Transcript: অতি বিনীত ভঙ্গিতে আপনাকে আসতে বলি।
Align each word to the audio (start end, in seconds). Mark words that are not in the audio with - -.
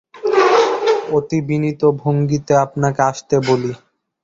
অতি 1.09 1.37
বিনীত 1.47 1.81
ভঙ্গিতে 2.01 2.53
আপনাকে 2.65 3.01
আসতে 3.11 3.35
বলি। 3.47 3.71